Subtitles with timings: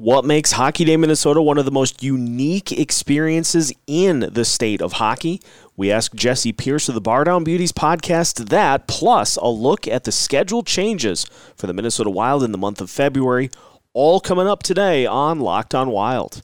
[0.00, 4.92] What makes Hockey Day Minnesota one of the most unique experiences in the state of
[4.92, 5.42] hockey?
[5.76, 10.04] We ask Jesse Pierce of the Bar Down Beauties podcast that, plus a look at
[10.04, 11.26] the schedule changes
[11.56, 13.50] for the Minnesota Wild in the month of February,
[13.92, 16.42] all coming up today on Locked On Wild.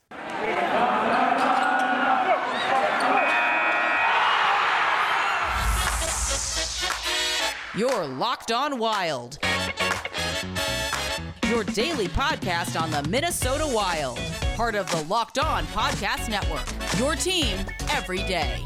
[7.77, 9.39] You're Locked On Wild.
[11.55, 14.18] Your daily podcast on the Minnesota Wild.
[14.57, 16.67] Part of the Locked On Podcast Network.
[16.99, 17.57] Your team
[17.90, 18.58] every day.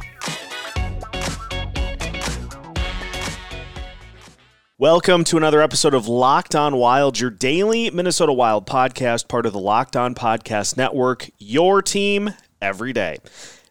[4.79, 9.52] Welcome to another episode of Locked On Wild, your daily Minnesota Wild podcast, part of
[9.52, 11.29] the Locked On Podcast Network.
[11.37, 12.30] Your team
[12.62, 13.18] every day.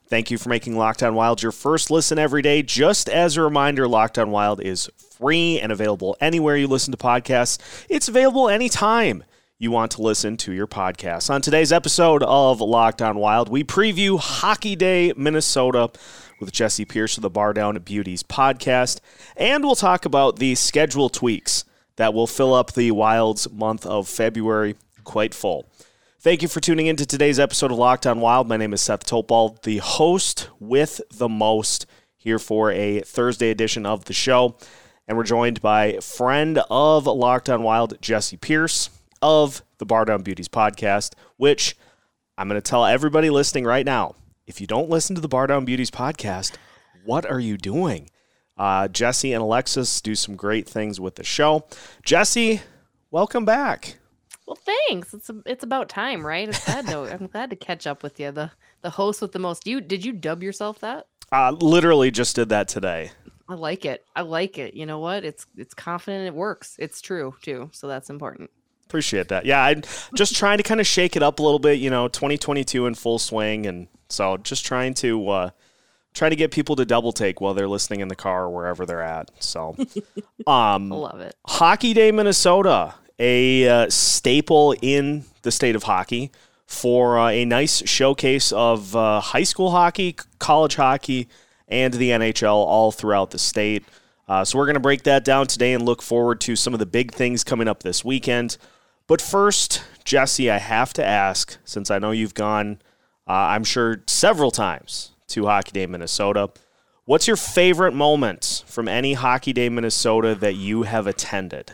[0.08, 2.62] Thank you for making Locked On Wild your first listen every day.
[2.62, 6.98] Just as a reminder, Locked On Wild is free and available anywhere you listen to
[6.98, 7.58] podcasts.
[7.90, 9.24] It's available anytime
[9.58, 11.32] you want to listen to your podcast.
[11.32, 15.90] On today's episode of Locked On Wild, we preview Hockey Day Minnesota
[16.40, 19.00] with Jesse Pierce of the Bar Down Beauties podcast,
[19.36, 24.08] and we'll talk about the schedule tweaks that will fill up the Wild's month of
[24.08, 25.68] February quite full.
[26.20, 28.48] Thank you for tuning into today's episode of Locked On Wild.
[28.48, 33.86] My name is Seth Topal, the host with the most, here for a Thursday edition
[33.86, 34.58] of the show.
[35.08, 38.90] And we're joined by friend of Locked On Wild, Jesse Pierce
[39.22, 41.78] of the Bar Down Beauties podcast, which
[42.38, 45.48] I'm going to tell everybody listening right now if you don't listen to the Bar
[45.48, 46.58] Down Beauties podcast,
[47.06, 48.10] what are you doing?
[48.58, 51.66] Uh, Jesse and Alexis do some great things with the show.
[52.04, 52.62] Jesse,
[53.10, 54.00] welcome back.
[54.46, 55.14] Well, thanks.
[55.14, 56.50] It's it's about time, right?
[56.50, 58.32] It's glad to, I'm glad to catch up with you.
[58.32, 59.68] The the host with the most.
[59.68, 61.08] You did you dub yourself that?
[61.32, 63.12] Uh, literally just did that today.
[63.50, 64.06] I like it.
[64.16, 64.74] I like it.
[64.74, 65.24] You know what?
[65.24, 66.28] It's it's confident.
[66.28, 66.76] It works.
[66.80, 67.70] It's true too.
[67.74, 68.50] So that's important.
[68.86, 69.46] Appreciate that.
[69.46, 69.84] Yeah, I'm
[70.16, 71.80] just trying to kind of shake it up a little bit.
[71.80, 75.50] You know, 2022 in full swing, and so just trying to uh,
[76.14, 78.86] try to get people to double take while they're listening in the car or wherever
[78.86, 79.32] they're at.
[79.40, 79.76] So,
[80.48, 81.36] um, love it.
[81.46, 86.32] Hockey Day Minnesota a uh, staple in the state of hockey
[86.66, 91.28] for uh, a nice showcase of uh, high school hockey, college hockey,
[91.68, 93.86] and the NHL all throughout the state.
[94.28, 96.80] Uh, so we're going to break that down today and look forward to some of
[96.80, 98.58] the big things coming up this weekend.
[99.08, 102.80] But first, Jesse, I have to ask, since I know you've gone,
[103.28, 106.50] uh, I'm sure, several times to Hockey Day Minnesota.
[107.06, 111.74] What's your favorite moment from any Hockey Day Minnesota that you have attended?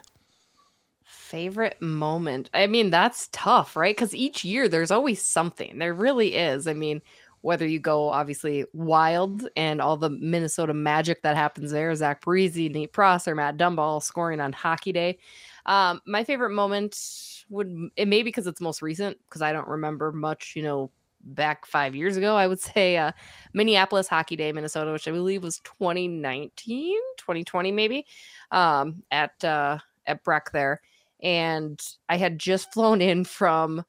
[1.34, 2.48] favorite moment.
[2.54, 3.96] I mean, that's tough, right?
[3.96, 5.80] Because each year there's always something.
[5.80, 6.68] There really is.
[6.68, 7.02] I mean,
[7.44, 12.72] whether you go obviously wild and all the Minnesota magic that happens there, Zach Parise,
[12.72, 15.20] Nate Prosser, Matt Dumba scoring on Hockey Day.
[15.66, 16.98] Um, my favorite moment
[17.50, 20.90] would it may because it's most recent because I don't remember much, you know,
[21.22, 22.38] back five years ago.
[22.38, 23.12] I would say uh,
[23.54, 28.06] Minneapolis Hockey Day, Minnesota, which I believe was 2019, 2020 maybe,
[28.52, 30.82] um, at uh, at Breck there
[31.24, 33.84] and I had just flown in from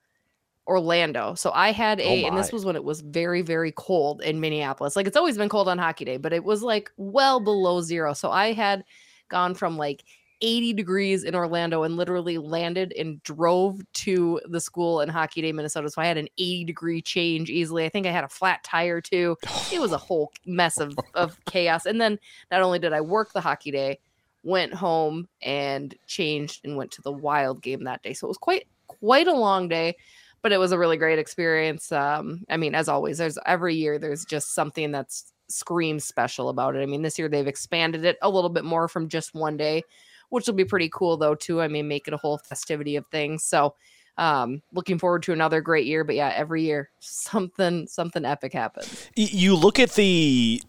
[0.66, 1.34] Orlando.
[1.34, 4.22] So I had oh a, oh and this was when it was very, very cold
[4.22, 4.96] in Minneapolis.
[4.96, 8.14] Like it's always been cold on hockey day, but it was like well below zero.
[8.14, 8.84] So I had
[9.28, 10.04] gone from like
[10.40, 15.52] 80 degrees in Orlando and literally landed and drove to the school in Hockey Day,
[15.52, 15.88] Minnesota.
[15.88, 17.84] So I had an 80 degree change easily.
[17.84, 19.36] I think I had a flat tire too.
[19.72, 21.86] It was a whole mess of, of chaos.
[21.86, 22.18] And then
[22.50, 23.98] not only did I work the hockey day,
[24.42, 28.12] went home and changed and went to the wild game that day.
[28.12, 29.96] So it was quite quite a long day,
[30.44, 31.90] but it was a really great experience.
[31.90, 36.76] Um, I mean, as always, there's every year there's just something that's screams special about
[36.76, 36.82] it.
[36.82, 39.82] I mean, this year they've expanded it a little bit more from just one day,
[40.28, 41.62] which will be pretty cool though too.
[41.62, 43.42] I mean, make it a whole festivity of things.
[43.42, 43.74] So
[44.16, 49.10] um looking forward to another great year but yeah every year something something epic happens
[49.16, 50.62] you look at the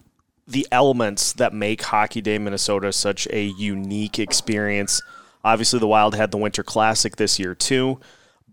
[0.48, 5.02] the elements that make Hockey Day Minnesota such a unique experience.
[5.44, 8.00] Obviously, the Wild had the Winter Classic this year too,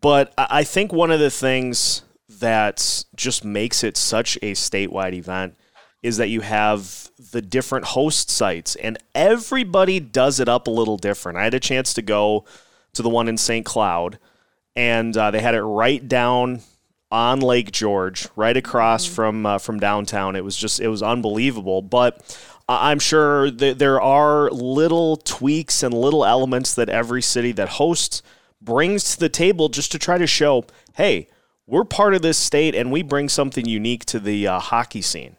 [0.02, 5.56] but I think one of the things that just makes it such a statewide event
[6.02, 10.96] is that you have the different host sites and everybody does it up a little
[10.96, 11.38] different.
[11.38, 12.44] I had a chance to go
[12.94, 13.64] to the one in St.
[13.64, 14.18] Cloud
[14.74, 16.62] and uh, they had it right down
[17.10, 19.14] on Lake George, right across mm-hmm.
[19.14, 20.34] from uh, from downtown.
[20.34, 21.82] It was just it was unbelievable.
[21.82, 22.38] But
[22.68, 28.22] I'm sure that there are little tweaks and little elements that every city that hosts
[28.64, 30.64] brings to the table just to try to show,
[30.94, 31.28] hey,
[31.66, 35.36] we're part of this state and we bring something unique to the uh, hockey scene.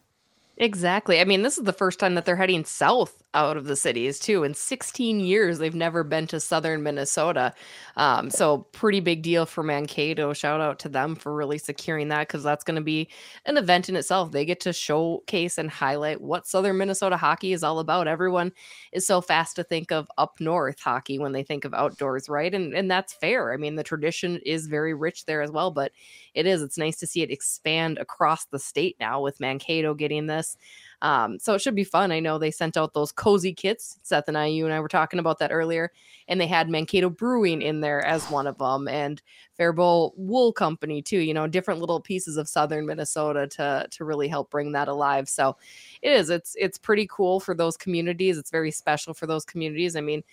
[0.57, 1.19] Exactly.
[1.19, 4.19] I mean, this is the first time that they're heading south out of the cities
[4.19, 4.43] too.
[4.43, 7.53] In 16 years, they've never been to southern Minnesota.
[7.97, 10.33] Um, so pretty big deal for Mankato.
[10.33, 13.09] Shout out to them for really securing that because that's going to be
[13.45, 14.31] an event in itself.
[14.31, 18.07] They get to showcase and highlight what southern Minnesota hockey is all about.
[18.07, 18.51] Everyone
[18.91, 22.53] is so fast to think of up north hockey when they think of outdoors, right?
[22.53, 23.53] And and that's fair.
[23.53, 25.91] I mean, the tradition is very rich there as well, but
[26.33, 26.61] it is.
[26.61, 30.57] It's nice to see it expand across the state now with Mankato getting this.
[31.03, 32.13] Um, so it should be fun.
[32.13, 33.99] I know they sent out those cozy kits.
[34.03, 35.91] Seth and I, you and I were talking about that earlier,
[36.29, 39.21] and they had Mankato Brewing in there as one of them, and
[39.57, 41.19] Faribault Wool Company too.
[41.19, 45.27] You know, different little pieces of southern Minnesota to to really help bring that alive.
[45.27, 45.57] So
[46.01, 46.29] it is.
[46.29, 48.37] It's it's pretty cool for those communities.
[48.37, 49.97] It's very special for those communities.
[49.97, 50.23] I mean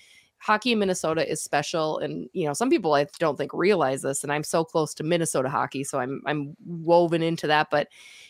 [0.41, 4.25] hockey in Minnesota is special and you know some people I don't think realize this
[4.25, 7.89] and I'm so close to Minnesota hockey so I'm I'm woven into that but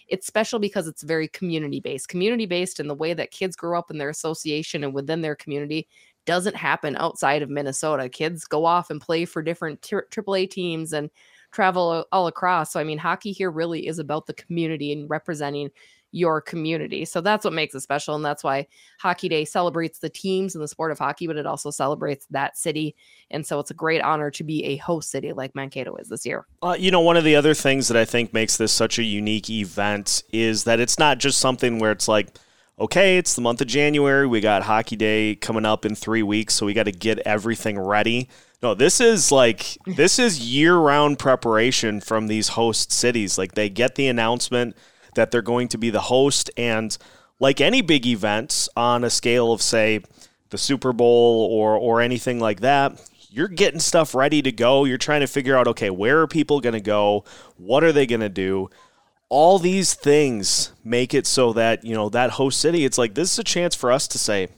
[0.09, 3.79] it's special because it's very community based community based in the way that kids grow
[3.79, 5.89] up in their association and within their community
[6.27, 8.09] doesn't happen outside of Minnesota.
[8.09, 11.11] Kids go off and play for different AAA teams and
[11.53, 15.71] travel all across so I mean hockey here really is about the community and representing
[16.13, 17.05] your community.
[17.05, 18.15] So that's what makes it special.
[18.15, 18.67] And that's why
[18.99, 22.57] Hockey Day celebrates the teams and the sport of hockey, but it also celebrates that
[22.57, 22.97] city.
[23.31, 26.27] And so it's a great honor to be a host city like Mankato is this
[26.27, 26.47] year.
[26.63, 29.05] Uh, you know, one of the other things that I think makes this such a
[29.05, 32.37] unique event is that it's not just something where it's like,
[32.81, 34.27] okay, it's the month of January.
[34.27, 36.55] We got Hockey Day coming up in three weeks.
[36.55, 38.29] So we got to get everything ready.
[38.63, 43.39] No, this is like this is year-round preparation from these host cities.
[43.39, 44.77] Like they get the announcement
[45.15, 46.51] that they're going to be the host.
[46.57, 46.97] And
[47.39, 50.03] like any big event on a scale of, say,
[50.51, 54.85] the Super Bowl or, or anything like that, you're getting stuff ready to go.
[54.85, 57.25] You're trying to figure out, okay, where are people going to go?
[57.57, 58.69] What are they going to do?
[59.29, 63.33] All these things make it so that, you know, that host city, it's like this
[63.33, 64.49] is a chance for us to say,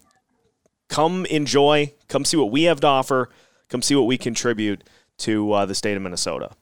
[0.88, 3.28] come enjoy, come see what we have to offer,
[3.68, 4.84] come see what we contribute
[5.18, 6.52] to uh, the state of Minnesota.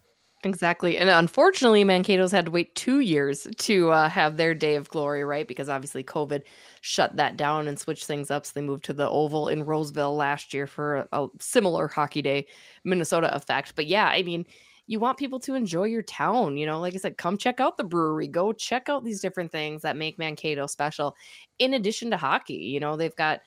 [0.42, 0.96] Exactly.
[0.96, 5.22] And unfortunately, Mankato's had to wait two years to uh, have their day of glory,
[5.22, 5.46] right?
[5.46, 6.42] Because obviously COVID
[6.81, 8.46] shut that down and switched things up.
[8.46, 12.22] So they moved to the Oval in Roseville last year for a, a similar Hockey
[12.22, 12.46] Day
[12.84, 13.75] Minnesota effect.
[13.76, 14.46] But yeah, I mean,
[14.87, 16.56] you want people to enjoy your town.
[16.56, 19.52] You know, like I said, come check out the brewery, go check out these different
[19.52, 21.16] things that make Mankato special.
[21.58, 23.40] In addition to hockey, you know, they've got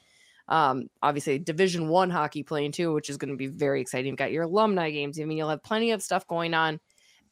[0.50, 4.08] um obviously division one hockey playing too which is going to be very exciting.
[4.08, 5.20] You've got your alumni games.
[5.20, 6.80] I mean you'll have plenty of stuff going on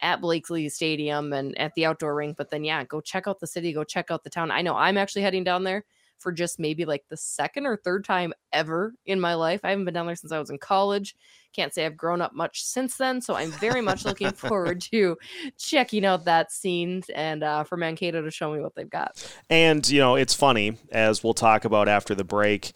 [0.01, 3.45] at blakeslee stadium and at the outdoor rink but then yeah go check out the
[3.45, 4.51] city go check out the town.
[4.51, 5.83] I know i'm actually heading down there
[6.21, 9.61] for just maybe like the second or third time ever in my life.
[9.63, 11.15] I haven't been down there since i was in college.
[11.53, 15.17] Can't say i've grown up much since then so i'm very much looking forward to
[15.57, 19.21] checking out that scene and uh, for mankato to show me what they've got.
[19.49, 22.71] And you know it's funny as we'll talk about after the break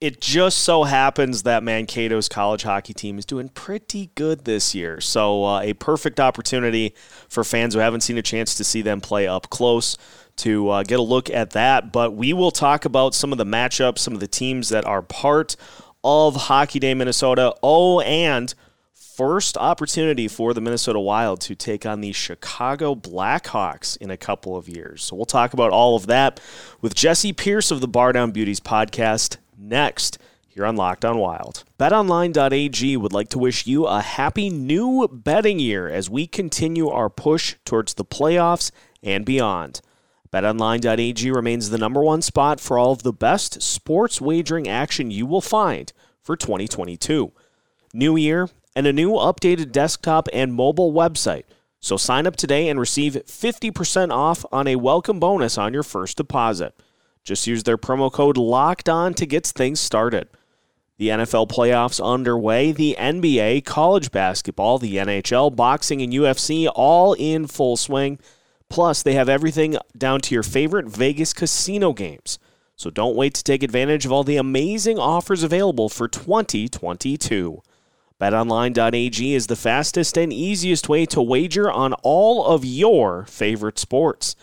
[0.00, 4.98] it just so happens that Mankato's college hockey team is doing pretty good this year.
[5.00, 6.94] So, uh, a perfect opportunity
[7.28, 9.98] for fans who haven't seen a chance to see them play up close
[10.36, 11.92] to uh, get a look at that.
[11.92, 15.02] But we will talk about some of the matchups, some of the teams that are
[15.02, 15.54] part
[16.02, 17.54] of Hockey Day Minnesota.
[17.62, 18.54] Oh, and
[18.94, 24.56] first opportunity for the Minnesota Wild to take on the Chicago Blackhawks in a couple
[24.56, 25.04] of years.
[25.04, 26.40] So, we'll talk about all of that
[26.80, 30.18] with Jesse Pierce of the Bar Down Beauties podcast next
[30.48, 31.64] here on Locked On Wild.
[31.78, 37.08] BetOnline.ag would like to wish you a happy new betting year as we continue our
[37.08, 38.70] push towards the playoffs
[39.02, 39.80] and beyond.
[40.32, 45.26] BetOnline.ag remains the number one spot for all of the best sports wagering action you
[45.26, 45.92] will find
[46.22, 47.32] for 2022.
[47.92, 51.44] New year and a new updated desktop and mobile website.
[51.80, 56.16] So sign up today and receive 50% off on a welcome bonus on your first
[56.16, 56.74] deposit.
[57.24, 60.28] Just use their promo code LOCKED ON to get things started.
[60.96, 67.46] The NFL playoffs underway, the NBA, college basketball, the NHL, boxing, and UFC all in
[67.46, 68.18] full swing.
[68.68, 72.38] Plus, they have everything down to your favorite Vegas casino games.
[72.76, 77.62] So don't wait to take advantage of all the amazing offers available for 2022.
[78.20, 84.36] BetOnline.ag is the fastest and easiest way to wager on all of your favorite sports.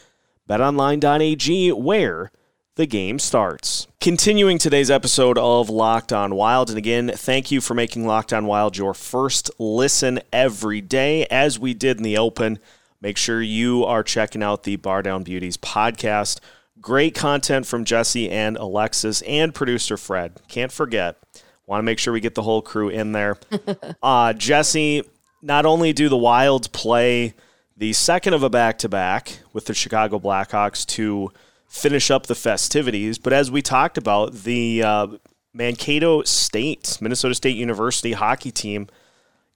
[0.50, 2.32] BetOnline.ag, where
[2.78, 3.88] the game starts.
[4.00, 6.70] Continuing today's episode of Locked On Wild.
[6.70, 11.26] And again, thank you for making Locked On Wild your first listen every day.
[11.26, 12.60] As we did in the open,
[13.02, 16.40] make sure you are checking out the Bar Down Beauties podcast.
[16.80, 20.40] Great content from Jesse and Alexis and producer Fred.
[20.48, 21.18] Can't forget.
[21.66, 23.38] Want to make sure we get the whole crew in there.
[24.04, 25.04] uh, Jesse,
[25.42, 27.34] not only do the Wild play
[27.76, 31.32] the second of a back to back with the Chicago Blackhawks to
[31.68, 33.18] finish up the festivities.
[33.18, 35.08] But as we talked about, the uh,
[35.54, 38.88] Mankato State, Minnesota State University hockey team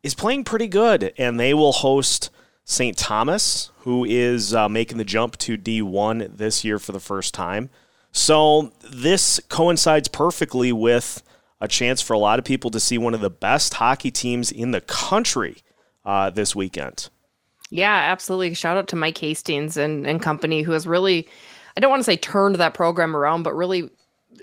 [0.03, 2.29] is playing pretty good, and they will host
[2.63, 2.97] St.
[2.97, 7.69] Thomas, who is uh, making the jump to D1 this year for the first time.
[8.11, 11.23] So this coincides perfectly with
[11.59, 14.51] a chance for a lot of people to see one of the best hockey teams
[14.51, 15.57] in the country
[16.03, 17.09] uh, this weekend.
[17.69, 18.53] Yeah, absolutely.
[18.53, 21.27] Shout out to Mike Hastings and, and company who has really,
[21.75, 23.89] I don't want to say turned that program around, but really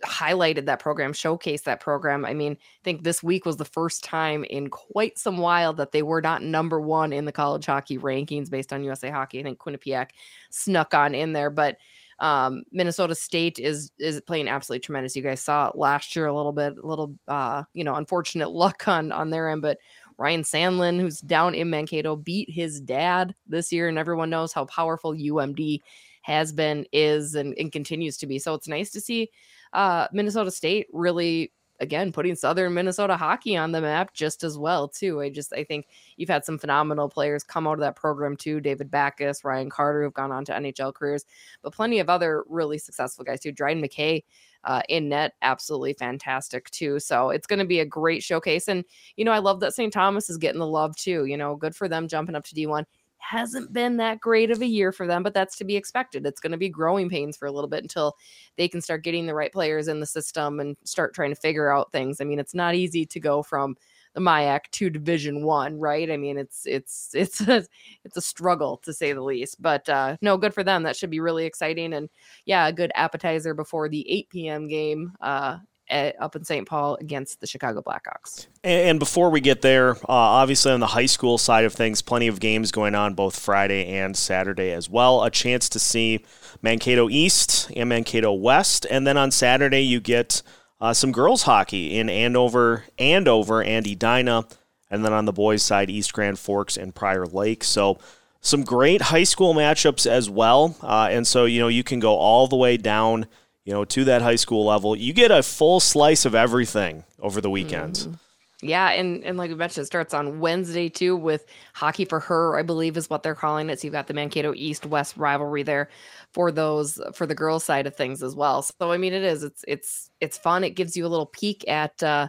[0.05, 2.25] highlighted that program, showcased that program.
[2.25, 5.93] I mean, I think this week was the first time in quite some while that
[5.93, 9.41] they were not number one in the college hockey rankings based on USA Hockey.
[9.41, 10.11] I think Quinnipiac
[10.51, 11.79] snuck on in there, but
[12.21, 15.17] um, Minnesota State is is playing absolutely tremendous.
[15.17, 18.51] You guys saw it last year a little bit, a little uh, you know, unfortunate
[18.51, 19.79] luck on on their end, but
[20.19, 24.65] Ryan Sandelin, who's down in Mankato, beat his dad this year, and everyone knows how
[24.65, 25.81] powerful UMD
[26.29, 28.39] has been, is, and, and continues to be.
[28.39, 29.31] So it's nice to see
[29.73, 34.89] uh, Minnesota State really again putting southern minnesota hockey on the map just as well
[34.89, 35.21] too.
[35.21, 38.61] I just i think you've had some phenomenal players come out of that program too.
[38.61, 41.25] David Backes ryan carter who've gone on to nhl careers
[41.63, 43.53] but plenty of other really successful guys too.
[43.53, 44.25] Dryden mckay
[44.65, 46.99] uh, in net absolutely fantastic too.
[46.99, 48.67] So it's going to be a great showcase.
[48.69, 48.85] And
[49.17, 51.27] you know i love that st thomas is getting the love too.
[51.27, 52.85] You know good for them jumping up to d1
[53.19, 56.27] hasn't been that great of a year for them, but that's to be expected.
[56.27, 58.17] It's going to be growing pains for a little bit until
[58.57, 61.71] they can start getting the right players in the system and start trying to figure
[61.71, 62.21] out things.
[62.21, 63.77] I mean, it's not easy to go from
[64.15, 66.11] the MIAC to Division One, right?
[66.11, 67.65] I mean, it's it's it's a,
[68.05, 69.61] it's a struggle to say the least.
[69.61, 70.83] But uh, no, good for them.
[70.83, 72.09] That should be really exciting, and
[72.45, 74.69] yeah, a good appetizer before the 8 p.m.
[74.69, 75.59] game uh,
[75.91, 76.67] at, up in St.
[76.67, 78.47] Paul against the Chicago Blackhawks.
[78.63, 82.03] And, and before we get there, uh, obviously on the high school side of things,
[82.03, 85.25] plenty of games going on both Friday and Saturday as well.
[85.25, 86.25] A chance to see
[86.63, 90.43] Mankato East and Mankato West, and then on Saturday you get
[90.81, 94.47] uh, some girls hockey in Andover, Andover, and Edina,
[94.91, 97.65] and then on the boys' side, East Grand Forks and Prior Lake.
[97.65, 97.99] So
[98.41, 102.15] some great high school matchups as well, uh, and so you know you can go
[102.15, 103.27] all the way down
[103.69, 104.97] you know, to that high school level.
[104.97, 107.97] You get a full slice of everything over the weekend.
[107.97, 108.19] Mm.
[108.63, 111.45] Yeah, and and like we mentioned, it starts on Wednesday too with
[111.75, 113.79] hockey for her, I believe is what they're calling it.
[113.79, 115.91] So you've got the Mankato East West rivalry there
[116.33, 118.63] for those for the girls side of things as well.
[118.63, 120.65] So I mean, it is it's it's it's fun.
[120.65, 122.29] It gives you a little peek at uh,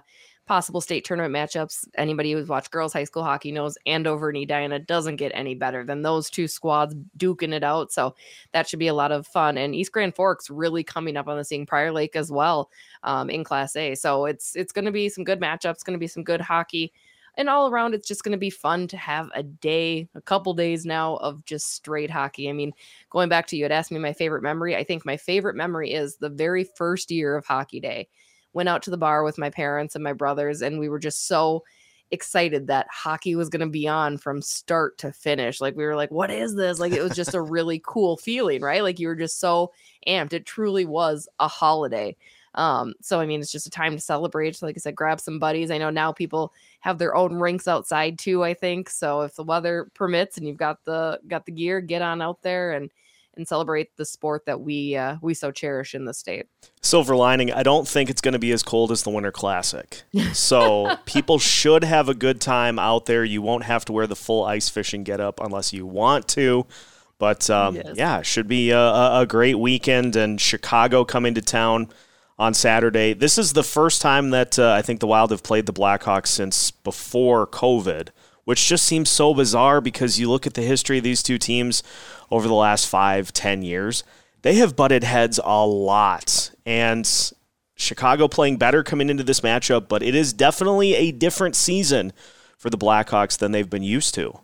[0.50, 1.88] possible state tournament matchups.
[1.94, 5.86] Anybody who's watched girls high school hockey knows Andover and Edina doesn't get any better
[5.86, 7.92] than those two squads duking it out.
[7.92, 8.16] So
[8.52, 9.60] that should be a lot of fun.
[9.60, 11.68] And East Grand Forks really coming up on the scene.
[11.68, 12.72] Prior Lake as well
[13.04, 13.94] um, in Class A.
[13.94, 15.86] So it's it's going to be some good matchups.
[15.86, 16.92] Going to be some good hockey.
[17.38, 20.56] And all around, it's just going to be fun to have a day, a couple
[20.56, 22.50] days now of just straight hockey.
[22.50, 22.74] I mean,
[23.12, 24.76] going back to you had asked me my favorite memory.
[24.76, 28.10] I think my favorite memory is the very first year of hockey day
[28.54, 31.28] went out to the bar with my parents and my brothers, and we were just
[31.28, 31.64] so
[32.12, 35.62] excited that hockey was going to be on from start to finish.
[35.62, 36.80] Like we were like, what is this?
[36.80, 38.84] Like it was just a really cool feeling, right?
[38.84, 39.72] Like you were just so
[40.08, 40.34] amped.
[40.34, 42.16] It truly was a holiday.
[42.56, 44.56] Um, so I mean, it's just a time to celebrate.
[44.56, 45.70] So like I said, grab some buddies.
[45.70, 48.44] I know now people have their own rinks outside too.
[48.44, 49.22] I think so.
[49.22, 52.72] If the weather permits and you've got the got the gear, get on out there
[52.72, 52.90] and
[53.40, 56.46] and celebrate the sport that we uh, we so cherish in the state.
[56.82, 60.04] Silver lining, I don't think it's going to be as cold as the Winter Classic.
[60.34, 63.24] So people should have a good time out there.
[63.24, 66.68] You won't have to wear the full ice fishing getup unless you want to.
[67.18, 67.94] But um, yes.
[67.96, 70.16] yeah, should be a, a great weekend.
[70.16, 71.90] And Chicago coming to town
[72.38, 73.14] on Saturday.
[73.14, 76.28] This is the first time that uh, I think the Wild have played the Blackhawks
[76.28, 78.10] since before COVID
[78.50, 81.84] which just seems so bizarre because you look at the history of these two teams
[82.32, 84.04] over the last five, ten years.
[84.42, 86.50] They have butted heads a lot.
[86.66, 87.08] And
[87.76, 92.12] Chicago playing better coming into this matchup, but it is definitely a different season
[92.58, 94.40] for the Blackhawks than they've been used to.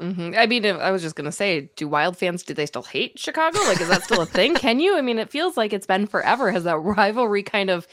[0.00, 0.34] Mm-hmm.
[0.38, 3.58] I mean, I was just gonna say, do Wild fans do they still hate Chicago?
[3.62, 4.54] Like, is that still a thing?
[4.54, 4.96] Can you?
[4.96, 6.52] I mean, it feels like it's been forever.
[6.52, 7.88] Has that rivalry kind of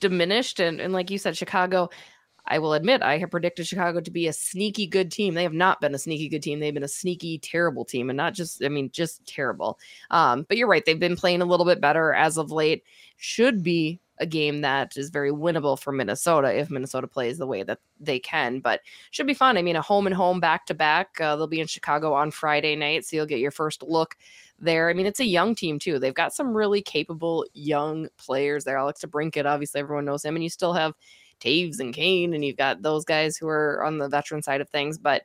[0.00, 0.60] diminished?
[0.60, 1.90] And and like you said, Chicago.
[2.46, 5.34] I will admit I have predicted Chicago to be a sneaky good team.
[5.34, 6.60] They have not been a sneaky good team.
[6.60, 9.78] They've been a sneaky terrible team and not just I mean just terrible.
[10.10, 12.84] Um, but you're right, they've been playing a little bit better as of late.
[13.16, 17.62] Should be a game that is very winnable for Minnesota if Minnesota plays the way
[17.62, 18.60] that they can.
[18.60, 18.80] But
[19.10, 19.56] should be fun.
[19.56, 21.16] I mean, a home and home back to back.
[21.18, 24.16] They'll be in Chicago on Friday night, so you'll get your first look
[24.58, 24.90] there.
[24.90, 25.98] I mean, it's a young team too.
[25.98, 28.76] They've got some really capable young players there.
[28.76, 30.92] Alex DeBrincat, obviously, everyone knows him, and you still have
[31.40, 34.70] Toews and Kane, and you've got those guys who are on the veteran side of
[34.70, 34.98] things.
[34.98, 35.22] But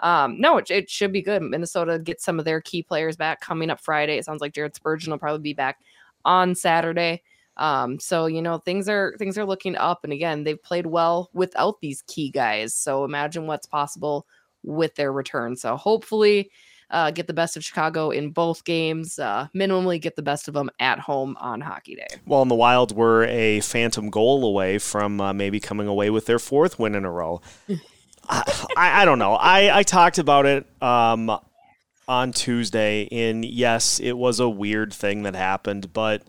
[0.00, 1.42] um, no, it, it, should be good.
[1.42, 4.16] Minnesota gets some of their key players back coming up Friday.
[4.16, 5.78] It sounds like Jared Spurgeon will probably be back
[6.24, 7.22] on Saturday.
[7.56, 11.30] Um, so you know things are things are looking up, and again they've played well
[11.32, 12.74] without these key guys.
[12.74, 14.26] So imagine what's possible
[14.62, 15.56] with their return.
[15.56, 16.50] So hopefully,
[16.90, 19.18] uh, get the best of Chicago in both games.
[19.18, 22.06] Uh, minimally get the best of them at home on Hockey Day.
[22.26, 26.26] Well, and the Wild were a phantom goal away from uh, maybe coming away with
[26.26, 27.40] their fourth win in a row.
[28.28, 29.34] I, I, don't know.
[29.34, 31.38] I, I talked about it um,
[32.06, 36.22] on Tuesday, and yes, it was a weird thing that happened, but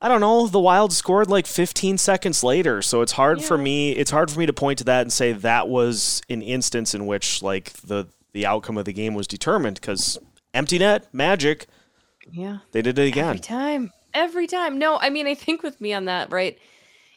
[0.00, 0.46] I don't know.
[0.46, 3.46] The Wild scored like 15 seconds later, so it's hard yeah.
[3.46, 3.92] for me.
[3.92, 7.06] It's hard for me to point to that and say that was an instance in
[7.06, 10.18] which like the the outcome of the game was determined because
[10.52, 11.66] empty net magic.
[12.30, 13.92] Yeah, they did it again every time.
[14.12, 14.78] Every time.
[14.78, 16.58] No, I mean I think with me on that right.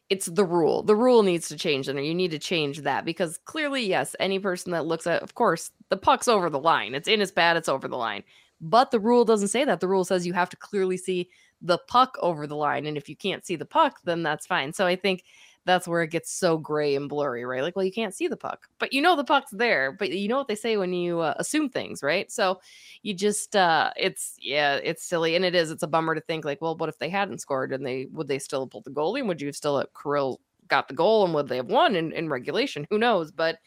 [0.10, 0.84] It's the rule.
[0.84, 4.40] The rule needs to change, and you need to change that because clearly, yes, any
[4.40, 6.96] person that looks at, of course, the puck's over the line.
[6.96, 8.24] It's in, it's bad, it's over the line.
[8.62, 9.82] But the rule doesn't say that.
[9.82, 11.30] The rule says you have to clearly see
[11.62, 12.86] the puck over the line.
[12.86, 14.72] And if you can't see the puck, then that's fine.
[14.72, 15.24] So I think
[15.68, 17.62] that's where it gets so gray and blurry, right?
[17.62, 19.92] Like, well, you can't see the puck, but you know the puck's there.
[19.92, 22.32] But you know what they say when you uh, assume things, right?
[22.32, 22.60] So
[23.04, 25.70] you just, uh, it's yeah, it's silly, and it is.
[25.70, 28.28] It's a bummer to think like, well, what if they hadn't scored and they would
[28.28, 29.20] they still have pulled the goalie?
[29.20, 31.96] And would you have still have Kirill got the goal and would they have won
[31.96, 32.88] in, in regulation?
[32.90, 33.32] Who knows?
[33.32, 33.60] But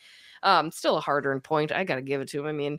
[0.43, 1.73] um, still a hard earned point.
[1.73, 2.47] I got to give it to him.
[2.47, 2.79] I mean,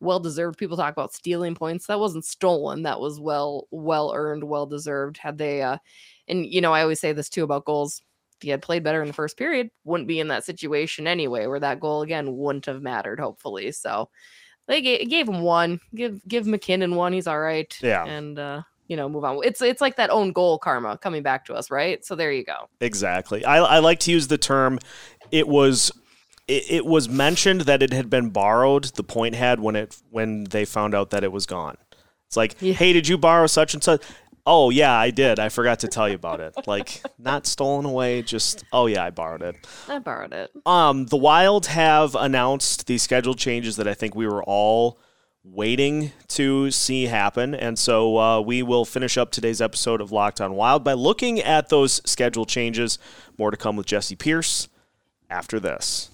[0.00, 0.58] well deserved.
[0.58, 1.86] People talk about stealing points.
[1.86, 2.82] That wasn't stolen.
[2.82, 5.16] That was well well earned, well deserved.
[5.18, 5.78] Had they uh
[6.28, 8.02] and you know, I always say this too about goals.
[8.40, 11.60] He had played better in the first period, wouldn't be in that situation anyway, where
[11.60, 13.72] that goal again wouldn't have mattered, hopefully.
[13.72, 14.10] So
[14.66, 15.80] they gave, gave him one.
[15.94, 17.12] Give give MacKinnon one.
[17.12, 17.76] He's all right.
[17.82, 18.04] Yeah.
[18.04, 19.40] And uh you know, move on.
[19.44, 22.04] It's it's like that own goal karma coming back to us, right?
[22.04, 22.68] So there you go.
[22.80, 23.44] Exactly.
[23.44, 24.78] I, I like to use the term.
[25.30, 25.90] It was
[26.46, 28.84] it, it was mentioned that it had been borrowed.
[28.84, 31.76] The point had when it when they found out that it was gone.
[32.26, 32.74] It's like, yeah.
[32.74, 34.02] hey, did you borrow such and such?
[34.46, 35.38] Oh yeah, I did.
[35.40, 36.54] I forgot to tell you about it.
[36.66, 39.56] Like not stolen away, just oh yeah, I borrowed it.
[39.88, 40.52] I borrowed it.
[40.64, 44.98] Um, the Wild have announced the schedule changes that I think we were all
[45.42, 50.40] waiting to see happen, and so uh, we will finish up today's episode of Locked
[50.40, 52.98] On Wild by looking at those schedule changes.
[53.38, 54.68] More to come with Jesse Pierce
[55.28, 56.10] after this.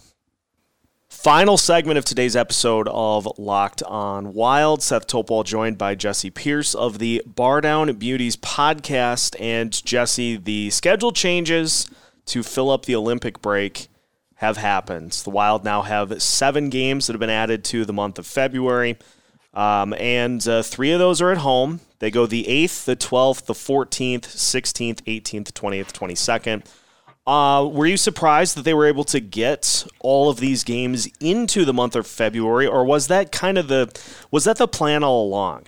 [1.23, 4.83] Final segment of today's episode of Locked On Wild.
[4.83, 9.41] Seth Topol joined by Jesse Pierce of the Bar Down Beauties podcast.
[9.41, 11.89] And Jesse, the schedule changes
[12.27, 13.87] to fill up the Olympic break
[14.39, 15.13] have happened.
[15.13, 18.99] The Wild now have seven games that have been added to the month of February.
[19.55, 21.79] Um, and uh, three of those are at home.
[22.01, 26.65] They go the 8th, the 12th, the 14th, 16th, 18th, 20th, 22nd.
[27.27, 31.65] Uh, were you surprised that they were able to get all of these games into
[31.65, 33.89] the month of February, or was that kind of the
[34.31, 35.67] was that the plan all along?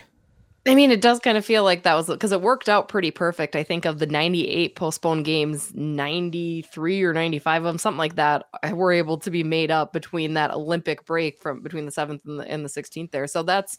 [0.66, 3.10] I mean, it does kind of feel like that was because it worked out pretty
[3.10, 3.54] perfect.
[3.54, 8.46] I think of the 98 postponed games, 93 or 95 of them, something like that,
[8.72, 12.40] were able to be made up between that Olympic break from between the 7th and
[12.40, 13.26] the, and the 16th there.
[13.26, 13.76] So that's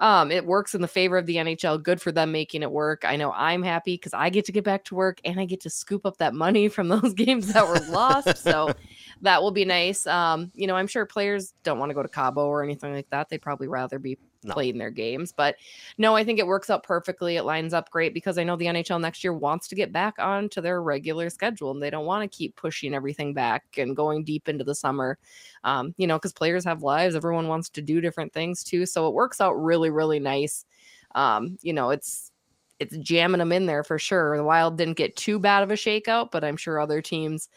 [0.00, 1.82] um, it works in the favor of the NHL.
[1.82, 3.04] Good for them making it work.
[3.04, 5.60] I know I'm happy because I get to get back to work and I get
[5.60, 8.38] to scoop up that money from those games that were lost.
[8.38, 8.72] So
[9.20, 10.06] that will be nice.
[10.06, 13.10] Um, you know, I'm sure players don't want to go to Cabo or anything like
[13.10, 13.28] that.
[13.28, 14.54] They'd probably rather be no.
[14.54, 15.32] playing their games.
[15.32, 15.56] But
[15.98, 17.36] no, I think it works out perfectly.
[17.36, 20.14] It lines up great because I know the NHL next year wants to get back
[20.18, 24.24] onto their regular schedule and they don't want to keep pushing everything back and going
[24.24, 25.18] deep into the summer.
[25.64, 28.86] Um, you know, because players have lives, everyone wants to do different things too.
[28.86, 30.64] So it works out really, really nice.
[31.14, 32.30] Um, you know, it's
[32.78, 34.36] it's jamming them in there for sure.
[34.38, 37.50] The Wild didn't get too bad of a shakeout, but I'm sure other teams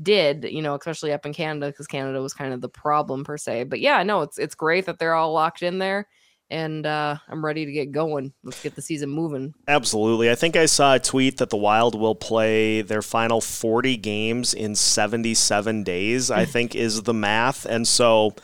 [0.00, 3.36] did, you know, especially up in Canada because Canada was kind of the problem per
[3.36, 3.64] se.
[3.64, 6.06] But yeah, no, it's it's great that they're all locked in there
[6.50, 8.32] and uh, I'm ready to get going.
[8.42, 9.54] Let's get the season moving.
[9.68, 10.30] Absolutely.
[10.30, 14.52] I think I saw a tweet that the Wild will play their final 40 games
[14.52, 16.30] in 77 days.
[16.30, 18.34] I think is the math, and so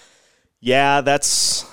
[0.60, 1.64] yeah, that's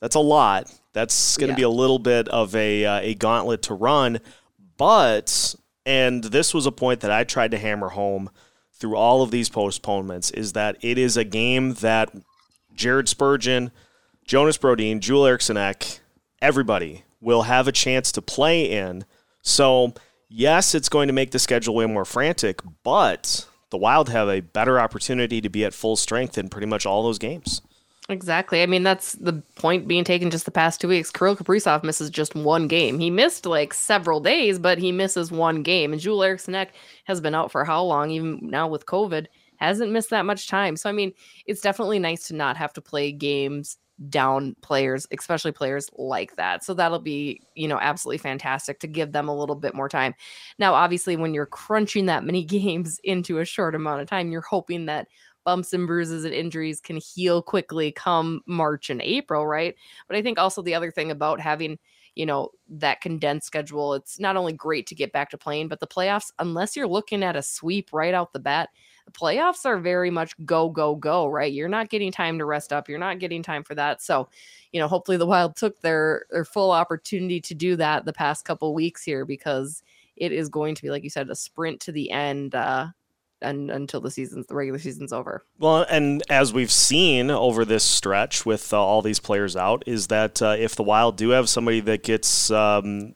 [0.00, 0.72] that's a lot.
[0.92, 1.56] That's going to yeah.
[1.56, 4.20] be a little bit of a uh, a gauntlet to run,
[4.76, 5.54] but
[5.86, 8.30] and this was a point that I tried to hammer home
[8.74, 12.12] through all of these postponements is that it is a game that
[12.74, 13.70] Jared Spurgeon
[14.24, 16.00] Jonas Brodin, Joel Eriksson Ek,
[16.40, 19.04] everybody will have a chance to play in.
[19.42, 19.94] So,
[20.28, 24.40] yes, it's going to make the schedule way more frantic, but the Wild have a
[24.40, 27.62] better opportunity to be at full strength in pretty much all those games.
[28.08, 28.62] Exactly.
[28.62, 31.10] I mean, that's the point being taken just the past two weeks.
[31.10, 32.98] Kirill Kaprizov misses just one game.
[32.98, 35.92] He missed like several days, but he misses one game.
[35.92, 39.92] And Joel Eriksson Ek has been out for how long, even now with COVID, hasn't
[39.92, 40.76] missed that much time.
[40.76, 41.12] So, I mean,
[41.46, 46.64] it's definitely nice to not have to play games down players, especially players like that.
[46.64, 50.14] So that'll be, you know, absolutely fantastic to give them a little bit more time.
[50.58, 54.40] Now, obviously, when you're crunching that many games into a short amount of time, you're
[54.40, 55.08] hoping that
[55.44, 59.74] bumps and bruises and injuries can heal quickly come March and April, right?
[60.06, 61.78] But I think also the other thing about having
[62.14, 65.80] you know that condensed schedule it's not only great to get back to playing but
[65.80, 68.68] the playoffs unless you're looking at a sweep right out the bat
[69.12, 71.52] the playoffs are very much go go go right?
[71.52, 72.88] You're not getting time to rest up.
[72.88, 74.02] You're not getting time for that.
[74.02, 74.28] So
[74.72, 78.44] you know hopefully the wild took their their full opportunity to do that the past
[78.44, 79.82] couple weeks here because
[80.16, 82.86] it is going to be like you said a sprint to the end uh
[83.40, 85.44] and until the season's the regular season's over.
[85.58, 90.06] Well, and as we've seen over this stretch with uh, all these players out, is
[90.06, 93.14] that uh, if the Wild do have somebody that gets um,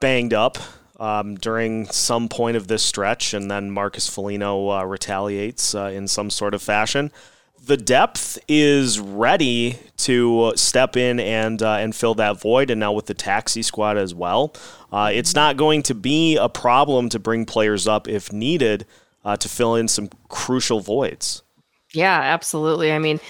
[0.00, 0.58] banged up
[1.04, 6.08] um, during some point of this stretch, and then Marcus Foligno uh, retaliates uh, in
[6.08, 7.12] some sort of fashion,
[7.62, 12.70] the depth is ready to step in and uh, and fill that void.
[12.70, 14.54] And now with the taxi squad as well,
[14.90, 18.86] uh, it's not going to be a problem to bring players up if needed
[19.26, 21.42] uh, to fill in some crucial voids.
[21.94, 22.92] Yeah, absolutely.
[22.92, 23.20] I mean,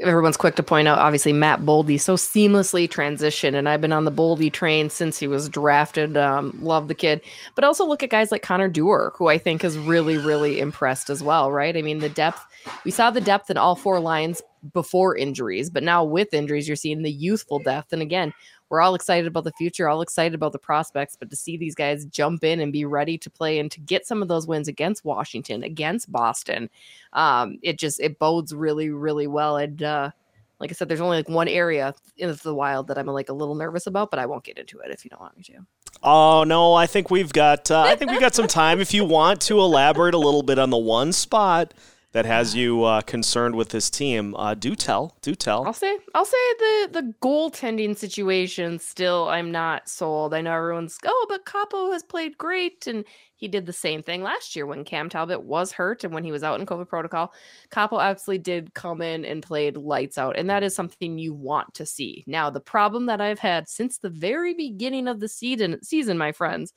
[0.00, 4.04] everyone's quick to point out, obviously, Matt Boldy so seamlessly transitioned, and I've been on
[4.04, 6.16] the Boldy train since he was drafted.
[6.16, 7.20] Um, love the kid,
[7.54, 11.10] but also look at guys like Connor Dewar, who I think has really, really impressed
[11.10, 11.50] as well.
[11.50, 11.76] Right?
[11.76, 12.44] I mean, the depth
[12.84, 14.40] we saw the depth in all four lines
[14.72, 17.92] before injuries, but now with injuries, you're seeing the youthful depth.
[17.92, 18.32] And again,
[18.68, 21.74] we're all excited about the future, all excited about the prospects, but to see these
[21.74, 24.68] guys jump in and be ready to play and to get some of those wins
[24.68, 26.68] against Washington, against Boston,
[27.12, 29.56] um, it just it bodes really, really well.
[29.56, 30.10] And uh,
[30.58, 33.34] like I said, there's only like one area in the wild that I'm like a
[33.34, 35.54] little nervous about, but I won't get into it if you don't want me to.
[36.02, 39.04] Oh no, I think we've got uh, I think we got some time if you
[39.04, 41.72] want to elaborate a little bit on the one spot
[42.12, 44.34] that has you uh, concerned with this team.
[44.36, 45.66] Uh, do tell, do tell.
[45.66, 48.78] I'll say, I'll say the the goaltending situation.
[48.78, 50.32] Still, I'm not sold.
[50.32, 54.22] I know everyone's oh, but Kaapo has played great, and he did the same thing
[54.22, 57.34] last year when Cam Talbot was hurt and when he was out in COVID protocol.
[57.70, 61.74] Kaapo absolutely did come in and played lights out, and that is something you want
[61.74, 62.24] to see.
[62.26, 66.32] Now, the problem that I've had since the very beginning of the season, season, my
[66.32, 66.72] friends,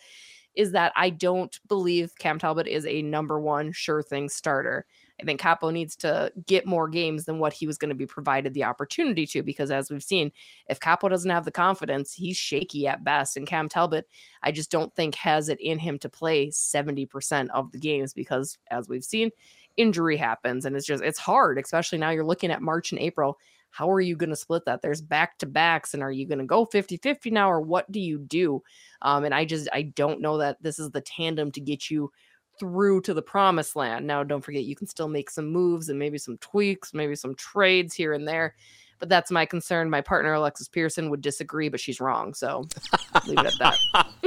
[0.54, 4.86] is that I don't believe Cam Talbot is a number one sure thing starter.
[5.20, 8.06] I think Kaapo needs to get more games than what he was going to be
[8.06, 10.32] provided the opportunity to, because as we've seen,
[10.68, 13.36] if Kaapo doesn't have the confidence, he's shaky at best.
[13.36, 14.08] And Cam Talbot,
[14.44, 18.58] I just don't think has it in him to play 70% of the games because
[18.72, 19.32] as we've seen,
[19.78, 20.66] injury happens.
[20.66, 23.38] And it's just, it's hard, especially now you're looking at March and April.
[23.72, 24.82] How are you going to split that?
[24.82, 27.92] There's back to backs, and are you going to go 50 50 now, or what
[27.92, 28.64] do you do?
[29.02, 32.12] Um, and I just, I don't know that this is the tandem to get you
[32.60, 34.06] through to the promised land.
[34.06, 37.36] Now, don't forget, you can still make some moves and maybe some tweaks, maybe some
[37.36, 38.56] trades here and there.
[39.00, 39.90] But that's my concern.
[39.90, 42.34] My partner, Alexis Pearson, would disagree, but she's wrong.
[42.34, 42.68] So
[43.26, 44.08] leave it at that.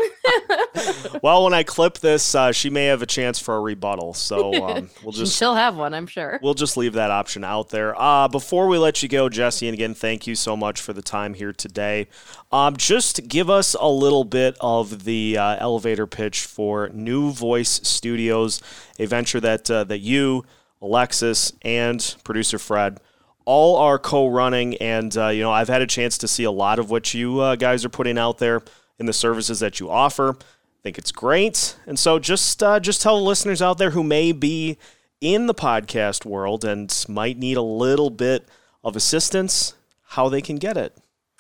[1.23, 4.15] well, when I clip this, uh, she may have a chance for a rebuttal.
[4.15, 6.39] So um, we'll just she'll have one, I'm sure.
[6.43, 8.01] We'll just leave that option out there.
[8.01, 11.03] Uh, before we let you go, Jesse, and again, thank you so much for the
[11.03, 12.09] time here today.
[12.51, 17.81] Um, just give us a little bit of the uh, elevator pitch for New Voice
[17.83, 18.61] Studios,
[18.99, 20.45] a venture that uh, that you,
[20.81, 23.01] Alexis, and producer Fred
[23.45, 26.79] all are co-running, and uh, you know I've had a chance to see a lot
[26.79, 28.63] of what you uh, guys are putting out there
[28.99, 30.37] in the services that you offer.
[30.83, 34.33] Think it's great, and so just uh, just tell the listeners out there who may
[34.33, 34.79] be
[35.21, 38.49] in the podcast world and might need a little bit
[38.83, 40.97] of assistance how they can get it.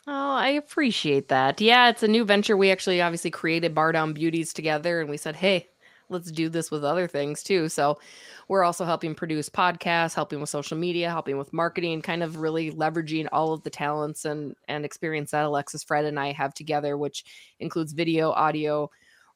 [0.07, 1.61] Oh, I appreciate that.
[1.61, 2.57] Yeah, it's a new venture.
[2.57, 5.69] We actually obviously created Bar Down Beauties together, and we said, hey,
[6.09, 7.69] let's do this with other things too.
[7.69, 7.99] So
[8.47, 12.71] we're also helping produce podcasts, helping with social media, helping with marketing, kind of really
[12.71, 16.97] leveraging all of the talents and and experience that Alexis Fred and I have together,
[16.97, 17.25] which
[17.59, 18.89] includes video, audio,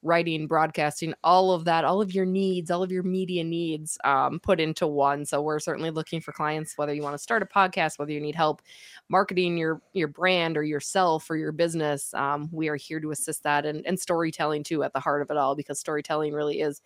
[0.07, 4.39] writing, broadcasting, all of that, all of your needs, all of your media needs um,
[4.41, 5.25] put into one.
[5.25, 8.21] So we're certainly looking for clients, whether you want to start a podcast, whether you
[8.21, 8.63] need help
[9.09, 12.15] marketing your your brand or yourself or your business.
[12.15, 15.31] Um, we are here to assist that and, and storytelling too at the heart of
[15.31, 16.81] it all, because storytelling really is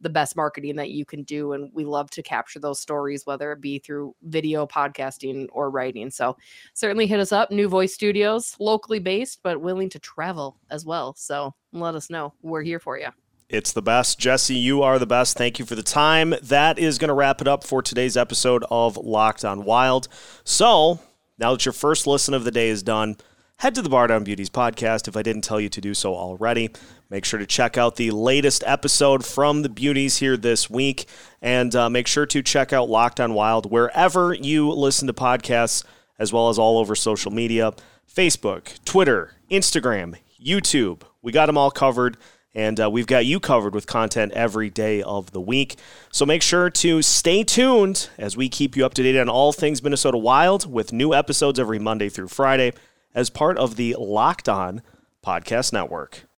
[0.00, 1.52] the best marketing that you can do.
[1.52, 6.10] And we love to capture those stories, whether it be through video, podcasting, or writing.
[6.10, 6.36] So
[6.74, 11.14] certainly hit us up, New Voice Studios, locally based, but willing to travel as well.
[11.16, 12.34] So let us know.
[12.42, 13.08] We're here for you.
[13.48, 14.18] It's the best.
[14.18, 15.38] Jesse, you are the best.
[15.38, 16.34] Thank you for the time.
[16.42, 20.06] That is going to wrap it up for today's episode of Locked on Wild.
[20.44, 21.00] So,
[21.38, 23.16] now that your first listen of the day is done,
[23.56, 26.14] head to the Bar Down Beauties podcast if I didn't tell you to do so
[26.14, 26.68] already.
[27.10, 31.06] Make sure to check out the latest episode from the Beauties here this week,
[31.40, 35.84] and uh, make sure to check out Locked on Wild wherever you listen to podcasts.
[36.18, 37.72] as well as all over social media
[38.12, 41.02] Facebook, Twitter, Instagram, YouTube.
[41.22, 42.16] We got them all covered.
[42.54, 45.76] And uh, we've got you covered with content every day of the week.
[46.10, 49.52] So make sure to stay tuned as we keep you up to date on all
[49.52, 52.72] things Minnesota Wild with new episodes every Monday through Friday
[53.14, 54.82] as part of the Locked On
[55.24, 56.27] Podcast Network.